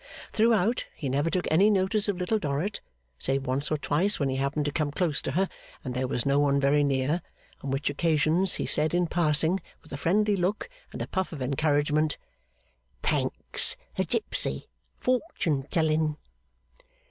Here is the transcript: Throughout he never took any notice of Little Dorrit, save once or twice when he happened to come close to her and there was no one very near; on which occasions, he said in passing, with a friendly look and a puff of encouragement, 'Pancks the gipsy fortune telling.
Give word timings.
Throughout 0.33 0.87
he 0.95 1.09
never 1.09 1.29
took 1.29 1.45
any 1.51 1.69
notice 1.69 2.07
of 2.07 2.17
Little 2.17 2.39
Dorrit, 2.39 2.81
save 3.19 3.45
once 3.45 3.69
or 3.69 3.77
twice 3.77 4.19
when 4.19 4.29
he 4.29 4.37
happened 4.37 4.65
to 4.65 4.71
come 4.71 4.89
close 4.91 5.21
to 5.21 5.33
her 5.33 5.47
and 5.83 5.93
there 5.93 6.07
was 6.07 6.25
no 6.25 6.39
one 6.39 6.59
very 6.59 6.83
near; 6.83 7.21
on 7.61 7.69
which 7.69 7.87
occasions, 7.87 8.55
he 8.55 8.65
said 8.65 8.95
in 8.95 9.05
passing, 9.05 9.59
with 9.83 9.93
a 9.93 9.97
friendly 9.97 10.35
look 10.35 10.67
and 10.91 11.03
a 11.03 11.07
puff 11.07 11.31
of 11.31 11.39
encouragement, 11.43 12.17
'Pancks 13.03 13.77
the 13.95 14.03
gipsy 14.03 14.67
fortune 14.97 15.67
telling. 15.69 16.17